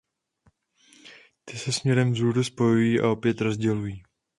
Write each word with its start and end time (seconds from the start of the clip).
Ty 1.45 1.57
se 1.57 1.71
směrem 1.71 2.11
vzhůru 2.11 2.43
spojují 2.43 2.99
a 3.01 3.07
opět 3.09 3.41
rozdělují. 3.41 4.03